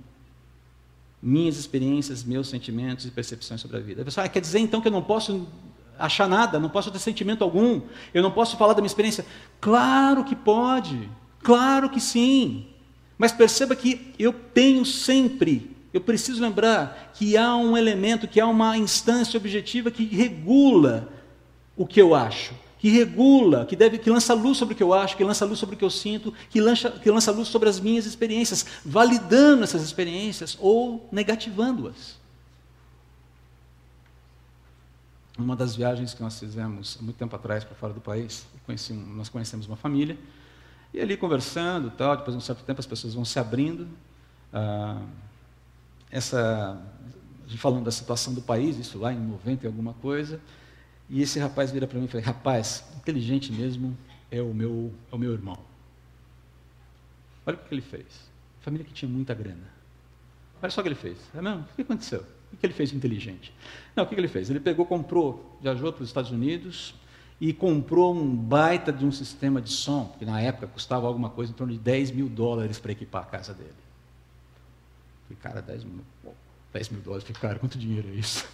[1.23, 4.03] Minhas experiências, meus sentimentos e percepções sobre a vida.
[4.03, 5.47] A pessoa ah, quer dizer então que eu não posso
[5.99, 7.81] achar nada, não posso ter sentimento algum,
[8.13, 9.25] eu não posso falar da minha experiência?
[9.61, 11.09] Claro que pode,
[11.41, 12.67] claro que sim.
[13.17, 18.47] Mas perceba que eu tenho sempre, eu preciso lembrar que há um elemento, que há
[18.47, 21.09] uma instância objetiva que regula
[21.77, 24.93] o que eu acho, que regula, que, deve, que lança luz sobre o que eu
[24.93, 27.67] acho, que lança luz sobre o que eu sinto, que lança, que lança luz sobre
[27.67, 32.19] as minhas experiências, validando essas experiências ou negativando-as.
[35.39, 38.93] Uma das viagens que nós fizemos há muito tempo atrás para fora do país, conheci,
[38.93, 40.19] nós conhecemos uma família,
[40.93, 43.89] e ali conversando, tal, depois de um certo tempo as pessoas vão se abrindo.
[44.53, 45.01] Ah,
[46.11, 46.79] essa,
[47.57, 50.39] falando da situação do país, isso lá em 90 e alguma coisa,
[51.15, 53.97] e esse rapaz vira para mim e fala: Rapaz, inteligente mesmo
[54.33, 55.57] é o meu, é o meu irmão.
[57.47, 58.05] Olha o que ele fez.
[58.63, 59.63] Família que tinha muita grana.
[60.61, 61.17] Olha só o que ele fez.
[61.33, 61.61] É mesmo?
[61.61, 62.27] O que aconteceu?
[62.53, 63.55] O que ele fez de inteligente?
[63.95, 64.51] Não, o que ele fez?
[64.51, 66.97] Ele pegou, comprou, viajou para os Estados Unidos
[67.41, 71.53] e comprou um baita de um sistema de som, que na época custava alguma coisa
[71.53, 73.71] em torno de 10 mil dólares para equipar a casa dele.
[75.29, 76.05] Falei, cara, 10 mil,
[76.73, 78.45] 10 mil dólares, falei, cara, quanto dinheiro é isso?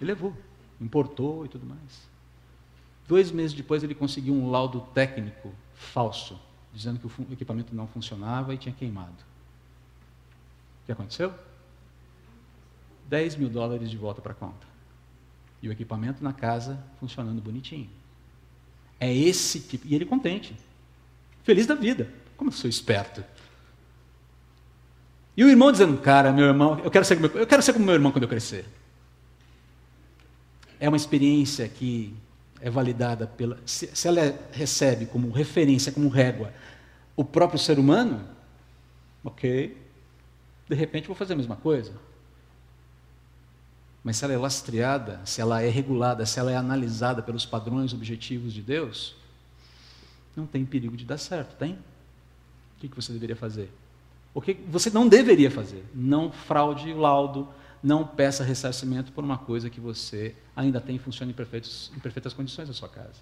[0.00, 0.36] Ele levou
[0.80, 2.08] importou e tudo mais.
[3.06, 6.38] Dois meses depois ele conseguiu um laudo técnico falso,
[6.72, 9.16] dizendo que o equipamento não funcionava e tinha queimado.
[10.82, 11.32] O que aconteceu?
[13.08, 14.66] 10 mil dólares de volta para a conta.
[15.62, 17.88] E o equipamento na casa funcionando bonitinho.
[19.00, 19.86] É esse tipo.
[19.86, 20.54] E ele contente.
[21.42, 22.12] Feliz da vida.
[22.36, 23.24] Como eu sou esperto.
[25.36, 27.94] E o irmão dizendo, cara, meu irmão, eu quero ser, eu quero ser como meu
[27.94, 28.66] irmão quando eu crescer
[30.80, 32.14] é uma experiência que
[32.60, 33.58] é validada pela.
[33.66, 36.52] Se, se ela é, recebe como referência, como régua,
[37.16, 38.24] o próprio ser humano,
[39.24, 39.76] ok.
[40.68, 41.92] De repente vou fazer a mesma coisa.
[44.04, 47.92] Mas se ela é lastreada, se ela é regulada, se ela é analisada pelos padrões
[47.92, 49.16] objetivos de Deus,
[50.36, 51.78] não tem perigo de dar certo, tem?
[52.76, 53.70] O que você deveria fazer?
[54.32, 55.84] O que você não deveria fazer?
[55.92, 57.48] Não fraude o laudo,
[57.82, 62.32] não peça ressarcimento por uma coisa que você ainda tem funciona em, perfeitos, em perfeitas
[62.32, 63.20] condições na sua casa.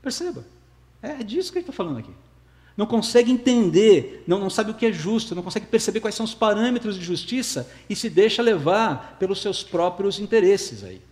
[0.00, 0.44] Perceba,
[1.02, 2.12] é disso que ele está falando aqui.
[2.76, 6.24] Não consegue entender, não, não sabe o que é justo, não consegue perceber quais são
[6.24, 11.02] os parâmetros de justiça e se deixa levar pelos seus próprios interesses aí.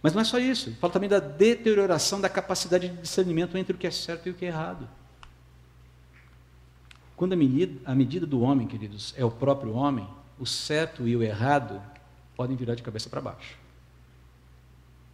[0.00, 3.78] Mas não é só isso, fala também da deterioração da capacidade de discernimento entre o
[3.78, 4.88] que é certo e o que é errado.
[7.16, 11.16] Quando a medida, a medida do homem, queridos, é o próprio homem, o certo e
[11.16, 11.82] o errado
[12.36, 13.56] podem virar de cabeça para baixo.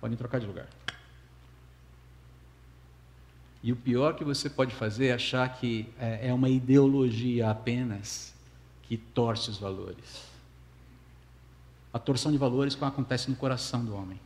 [0.00, 0.68] Podem trocar de lugar.
[3.62, 8.34] E o pior que você pode fazer é achar que é, é uma ideologia apenas
[8.82, 10.24] que torce os valores.
[11.90, 14.20] A torção de valores acontece no coração do homem.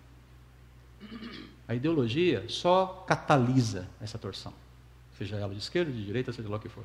[1.69, 4.53] A ideologia só catalisa essa torção,
[5.17, 6.85] seja ela de esquerda, de direita, seja lá o que for.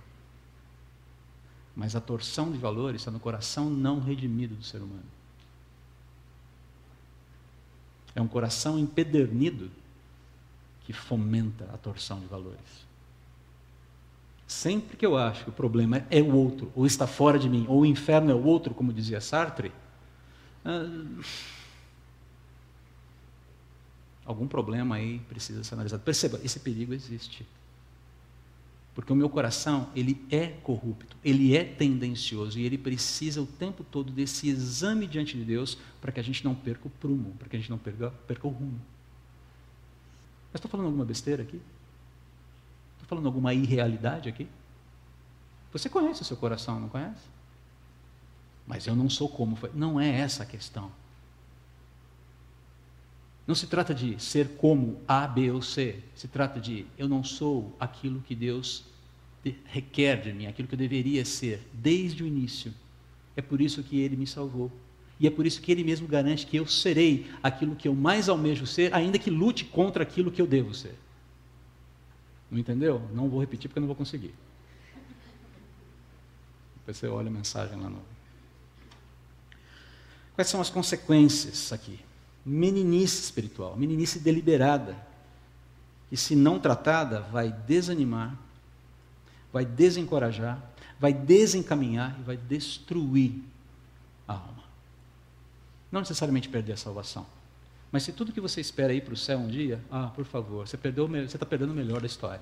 [1.76, 5.04] Mas a torção de valores está no coração não redimido do ser humano.
[8.16, 9.72] É um coração empedernido
[10.82, 12.84] que fomenta a torção de valores.
[14.46, 17.66] Sempre que eu acho que o problema é o outro, ou está fora de mim,
[17.68, 19.72] ou o inferno é o outro, como dizia Sartre,
[20.64, 20.86] ah,
[24.26, 26.04] algum problema aí precisa ser analisado.
[26.04, 27.46] Perceba, esse perigo existe.
[28.96, 33.84] Porque o meu coração, ele é corrupto, ele é tendencioso e ele precisa o tempo
[33.84, 37.50] todo desse exame diante de Deus para que a gente não perca o prumo, para
[37.50, 38.80] que a gente não perca, perca o rumo.
[40.52, 41.60] Mas estou falando alguma besteira aqui?
[42.94, 44.48] Estou falando alguma irrealidade aqui?
[45.72, 47.24] Você conhece o seu coração, não conhece?
[48.68, 49.72] Mas eu não sou como foi.
[49.74, 50.92] Não é essa a questão.
[53.46, 56.00] Não se trata de ser como A, B ou C.
[56.16, 58.86] Se trata de eu não sou aquilo que Deus
[59.66, 62.74] requer de mim, aquilo que eu deveria ser desde o início.
[63.36, 64.72] É por isso que Ele me salvou.
[65.20, 68.30] E é por isso que Ele mesmo garante que eu serei aquilo que eu mais
[68.30, 70.96] almejo ser, ainda que lute contra aquilo que eu devo ser.
[72.50, 73.02] Não entendeu?
[73.14, 74.34] Não vou repetir porque eu não vou conseguir.
[76.78, 78.02] Depois você olha a mensagem lá no.
[80.36, 82.00] Quais são as consequências aqui?
[82.46, 84.96] Meninice espiritual, meninice deliberada,
[86.10, 88.38] que se não tratada vai desanimar,
[89.52, 90.62] vai desencorajar,
[91.00, 93.34] vai desencaminhar e vai destruir
[94.28, 94.64] a alma.
[95.92, 97.26] Não necessariamente perder a salvação.
[97.92, 100.68] Mas se tudo que você espera ir para o céu um dia, ah, por favor,
[100.68, 102.42] você está perdendo o melhor da história.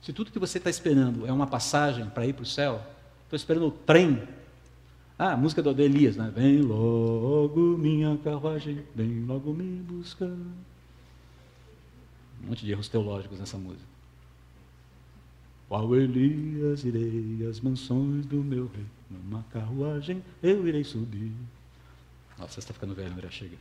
[0.00, 2.80] Se tudo que você está esperando é uma passagem para ir para o céu,
[3.24, 4.22] estou esperando o trem.
[5.18, 6.30] Ah, a música do Elias, né?
[6.34, 10.28] Vem logo minha carruagem, vem logo me buscar.
[10.28, 10.54] Um
[12.48, 13.86] monte de erros teológicos nessa música.
[15.68, 21.32] Qual Elias irei às mansões do meu rei, numa carruagem eu irei subir.
[22.38, 23.56] Nossa, você está ficando velho, André, chega.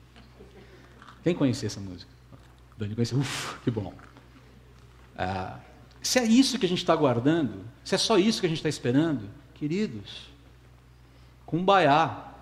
[1.24, 2.12] Quem conhecia essa música?
[2.78, 3.94] Dani conhece, ufa, que bom.
[5.18, 5.60] Ah,
[6.02, 8.60] se é isso que a gente está aguardando, se é só isso que a gente
[8.60, 10.28] está esperando, queridos,
[11.46, 12.34] cumbaiá.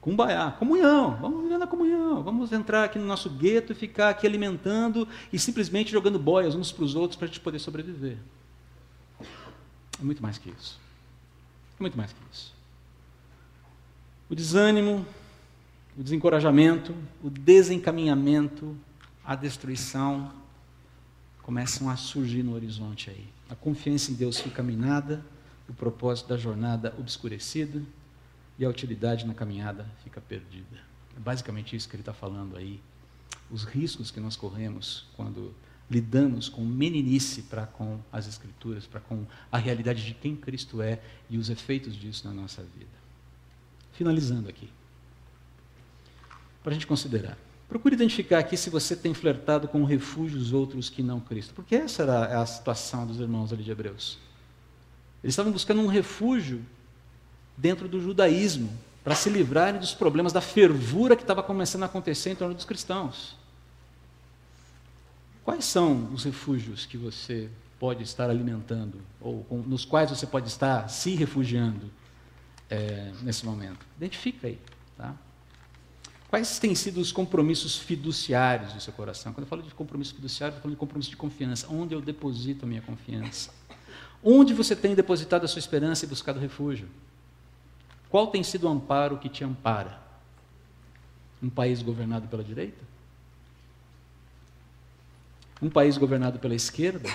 [0.00, 4.26] Cumbaiá, comunhão, vamos viver na comunhão, vamos entrar aqui no nosso gueto e ficar aqui
[4.26, 8.16] alimentando e simplesmente jogando boias uns para os outros para a gente poder sobreviver.
[10.00, 10.80] É muito mais que isso.
[11.78, 12.54] É muito mais que isso.
[14.30, 15.04] O desânimo,
[15.98, 18.74] o desencorajamento, o desencaminhamento,
[19.22, 20.32] a destruição
[21.42, 23.26] começam a surgir no horizonte aí.
[23.50, 25.22] A confiança em Deus fica minada,
[25.70, 27.80] o propósito da jornada obscurecida
[28.58, 30.76] e a utilidade na caminhada fica perdida.
[31.16, 32.80] É basicamente isso que ele está falando aí.
[33.50, 35.54] Os riscos que nós corremos quando
[35.88, 41.00] lidamos com meninice para com as Escrituras, para com a realidade de quem Cristo é
[41.28, 43.00] e os efeitos disso na nossa vida.
[43.92, 44.68] Finalizando aqui
[46.62, 47.38] para a gente considerar.
[47.68, 51.54] Procure identificar aqui se você tem flertado com refúgios outros que não Cristo.
[51.54, 54.18] Porque essa era a situação dos irmãos ali de Hebreus.
[55.22, 56.64] Eles estavam buscando um refúgio
[57.56, 58.70] dentro do judaísmo,
[59.02, 62.64] para se livrarem dos problemas da fervura que estava começando a acontecer em torno dos
[62.64, 63.36] cristãos.
[65.42, 70.88] Quais são os refúgios que você pode estar alimentando, ou nos quais você pode estar
[70.88, 71.90] se refugiando
[72.68, 73.86] é, nesse momento?
[73.96, 74.58] Identifica aí.
[74.98, 75.14] Tá?
[76.28, 79.32] Quais têm sido os compromissos fiduciários do seu coração?
[79.32, 81.66] Quando eu falo de compromisso fiduciário, estou falando de compromisso de confiança.
[81.70, 83.50] Onde eu deposito a minha confiança?
[84.22, 86.88] Onde você tem depositado a sua esperança e buscado refúgio?
[88.10, 89.98] Qual tem sido o amparo que te ampara?
[91.42, 92.84] Um país governado pela direita?
[95.62, 97.08] Um país governado pela esquerda?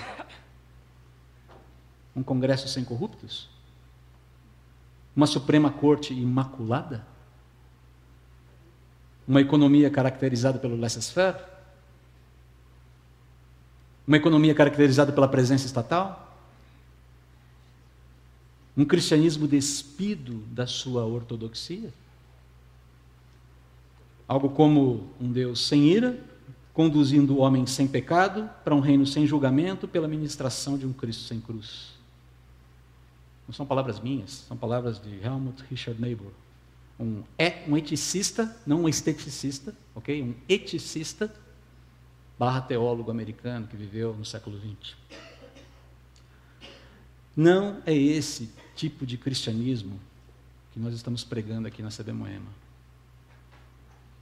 [2.14, 3.48] Um Congresso sem corruptos?
[5.14, 7.06] Uma Suprema Corte imaculada?
[9.28, 11.38] Uma economia caracterizada pelo laissez-faire?
[14.06, 16.25] Uma economia caracterizada pela presença estatal?
[18.76, 21.92] Um cristianismo despido da sua ortodoxia?
[24.28, 26.18] Algo como um Deus sem ira,
[26.74, 31.22] conduzindo o homem sem pecado para um reino sem julgamento pela ministração de um Cristo
[31.22, 31.94] sem cruz.
[33.48, 36.32] Não são palavras minhas, são palavras de Helmut Richard Niebuhr
[36.98, 40.22] um, é, um eticista, não um esteticista, ok?
[40.22, 41.32] Um eticista
[42.38, 44.96] barra teólogo americano que viveu no século XX.
[47.36, 49.98] Não é esse tipo de cristianismo
[50.72, 52.50] que nós estamos pregando aqui na CB Moema.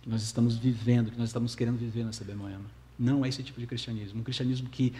[0.02, 2.64] Que nós estamos vivendo, que nós estamos querendo viver na CB Moema.
[2.98, 4.20] Não é esse tipo de cristianismo.
[4.20, 4.94] Um cristianismo que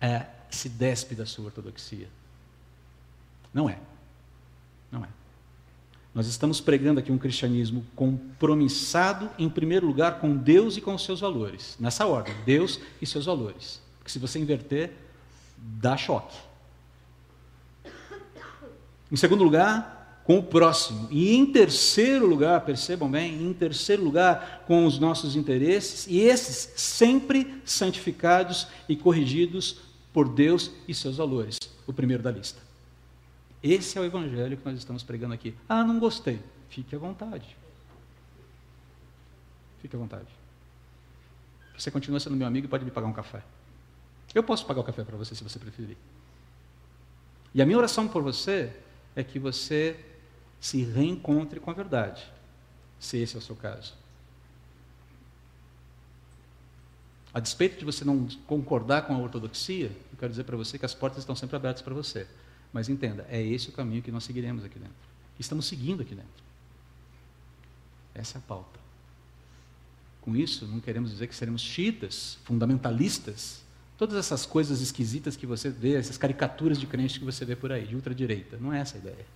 [0.00, 2.08] é, se despe da sua ortodoxia.
[3.54, 3.78] Não é.
[4.92, 5.08] Não é.
[6.14, 11.04] Nós estamos pregando aqui um cristianismo compromissado, em primeiro lugar, com Deus e com os
[11.04, 11.76] seus valores.
[11.78, 13.80] Nessa ordem, Deus e seus valores.
[13.98, 14.92] Porque se você inverter,
[15.56, 16.36] dá choque.
[19.10, 21.08] Em segundo lugar, com o próximo.
[21.10, 26.74] E em terceiro lugar, percebam bem, em terceiro lugar, com os nossos interesses, e esses
[26.76, 29.80] sempre santificados e corrigidos
[30.12, 31.56] por Deus e seus valores.
[31.86, 32.60] O primeiro da lista.
[33.62, 35.54] Esse é o evangelho que nós estamos pregando aqui.
[35.66, 36.40] Ah, não gostei.
[36.68, 37.56] Fique à vontade.
[39.80, 40.28] Fique à vontade.
[41.76, 43.42] Você continua sendo meu amigo e pode me pagar um café.
[44.34, 45.96] Eu posso pagar o café para você se você preferir.
[47.54, 48.76] E a minha oração por você
[49.18, 49.98] é que você
[50.60, 52.24] se reencontre com a verdade,
[53.00, 53.94] se esse é o seu caso.
[57.34, 60.86] A despeito de você não concordar com a ortodoxia, eu quero dizer para você que
[60.86, 62.28] as portas estão sempre abertas para você.
[62.72, 64.94] Mas entenda, é esse o caminho que nós seguiremos aqui dentro.
[65.36, 66.44] Estamos seguindo aqui dentro.
[68.14, 68.78] Essa é a pauta.
[70.20, 73.62] Com isso, não queremos dizer que seremos chiitas, fundamentalistas,
[73.98, 77.72] Todas essas coisas esquisitas que você vê, essas caricaturas de crentes que você vê por
[77.72, 78.56] aí, de ultradireita.
[78.56, 79.26] Não é essa a ideia.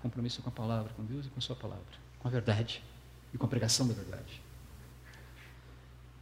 [0.00, 1.84] Compromisso com a palavra, com Deus e com a sua palavra,
[2.18, 2.82] com a verdade
[3.34, 4.40] e com a pregação da verdade.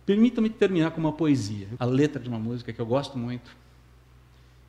[0.04, 3.56] Permita-me terminar com uma poesia, a letra de uma música que eu gosto muito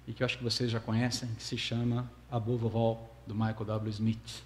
[0.07, 3.65] e que eu acho que vocês já conhecem, que se chama Above All, do Michael
[3.65, 3.89] W.
[3.89, 4.43] Smith.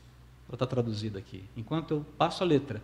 [0.48, 1.44] Ela está traduzida aqui.
[1.56, 2.82] Enquanto eu passo a letra,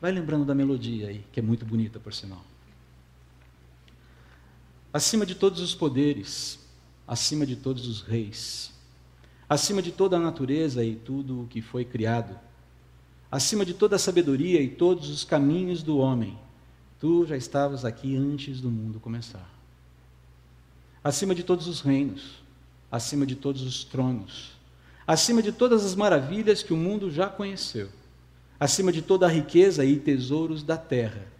[0.00, 2.42] vai lembrando da melodia aí, que é muito bonita, por sinal.
[4.94, 6.58] Acima de todos os poderes,
[7.06, 8.72] acima de todos os reis,
[9.46, 12.38] acima de toda a natureza e tudo o que foi criado,
[13.30, 16.38] acima de toda a sabedoria e todos os caminhos do homem,
[16.98, 19.54] tu já estavas aqui antes do mundo começar
[21.04, 22.42] acima de todos os reinos,
[22.90, 24.52] acima de todos os tronos,
[25.06, 27.90] acima de todas as maravilhas que o mundo já conheceu,
[28.58, 31.33] acima de toda a riqueza e tesouros da terra.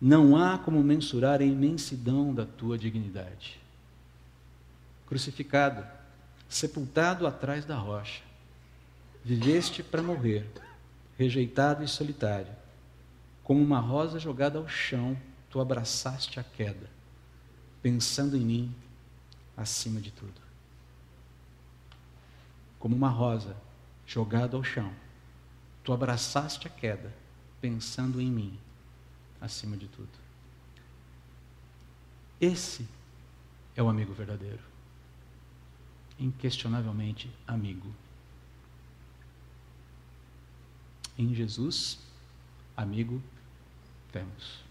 [0.00, 3.60] Não há como mensurar a imensidão da tua dignidade.
[5.06, 5.84] Crucificado,
[6.48, 8.22] sepultado atrás da rocha,
[9.22, 10.48] viveste para morrer,
[11.18, 12.52] rejeitado e solitário.
[13.44, 15.16] Como uma rosa jogada ao chão,
[15.50, 17.00] tu abraçaste a queda
[17.82, 18.74] pensando em mim
[19.56, 20.40] acima de tudo.
[22.78, 23.56] Como uma rosa
[24.06, 24.92] jogada ao chão,
[25.84, 27.12] tu abraçaste a queda,
[27.60, 28.58] pensando em mim
[29.40, 30.08] acima de tudo.
[32.40, 32.86] Esse
[33.76, 34.62] é o amigo verdadeiro.
[36.18, 37.94] Inquestionavelmente amigo.
[41.16, 41.98] Em Jesus,
[42.76, 43.22] amigo
[44.12, 44.70] temos.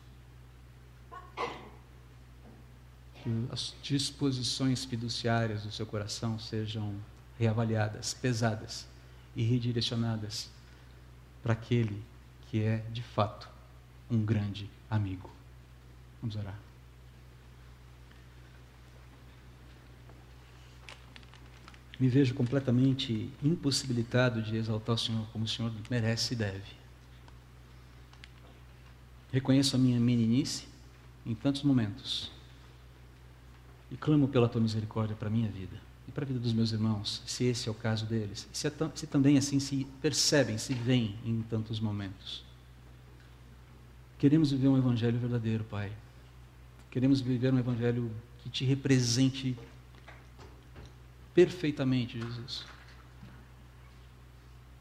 [3.23, 6.95] que as disposições fiduciárias do seu coração sejam
[7.37, 8.87] reavaliadas, pesadas
[9.35, 10.49] e redirecionadas
[11.41, 12.01] para aquele
[12.47, 13.49] que é, de fato,
[14.09, 15.29] um grande amigo.
[16.21, 16.57] Vamos orar.
[21.99, 26.79] Me vejo completamente impossibilitado de exaltar o Senhor como o Senhor merece e deve.
[29.31, 30.67] Reconheço a minha meninice
[31.25, 32.31] em tantos momentos
[33.91, 36.71] e clamo pela tua misericórdia para a minha vida e para a vida dos meus
[36.71, 40.73] irmãos, se esse é o caso deles, se, é se também assim se percebem, se
[40.73, 42.48] veem em tantos momentos.
[44.19, 45.89] Queremos viver um evangelho verdadeiro, Pai.
[46.91, 49.57] Queremos viver um evangelho que te represente
[51.33, 52.65] perfeitamente, Jesus.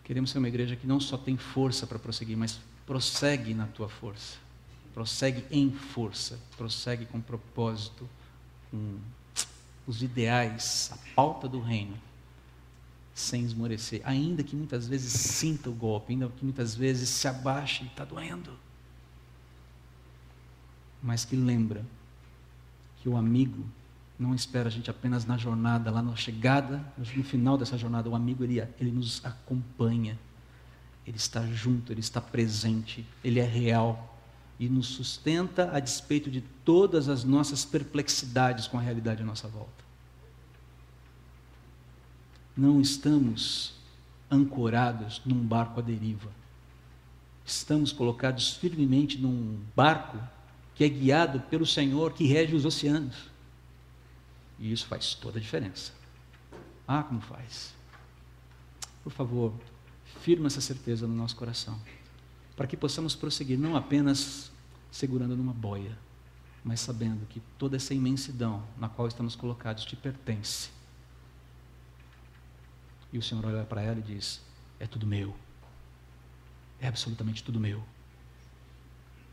[0.03, 3.89] Queremos ser uma igreja que não só tem força para prosseguir, mas prossegue na tua
[3.89, 4.39] força.
[4.93, 8.09] Prossegue em força, prossegue com propósito
[8.72, 8.99] com
[9.86, 11.97] os ideais, a pauta do reino,
[13.14, 17.84] sem esmorecer, ainda que muitas vezes sinta o golpe, ainda que muitas vezes se abaixe
[17.84, 18.53] e está doendo,
[21.03, 21.84] mas que lembra
[23.01, 23.64] que o amigo
[24.18, 28.16] não espera a gente apenas na jornada, lá na chegada, no final dessa jornada, o
[28.16, 30.18] amigo ele, ele nos acompanha,
[31.07, 34.18] ele está junto, ele está presente, ele é real
[34.59, 39.46] e nos sustenta a despeito de todas as nossas perplexidades com a realidade à nossa
[39.46, 39.84] volta.
[42.57, 43.74] Não estamos
[44.28, 46.28] ancorados num barco à deriva.
[47.46, 50.18] Estamos colocados firmemente num barco
[50.79, 53.29] que é guiado pelo Senhor que rege os oceanos.
[54.61, 55.93] E isso faz toda a diferença.
[56.87, 57.74] Ah, como faz.
[59.03, 59.53] Por favor,
[60.20, 61.76] firma essa certeza no nosso coração
[62.55, 64.53] para que possamos prosseguir não apenas
[64.89, 65.99] segurando numa boia,
[66.62, 70.70] mas sabendo que toda essa imensidão na qual estamos colocados te pertence.
[73.12, 74.41] E o Senhor olha para ela e diz:
[74.79, 75.35] É tudo meu.
[76.81, 77.83] É absolutamente tudo meu.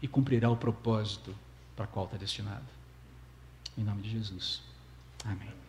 [0.05, 1.33] E cumprirá o propósito
[1.75, 2.67] para qual está destinado.
[3.75, 4.61] Em nome de Jesus.
[5.23, 5.64] Amém.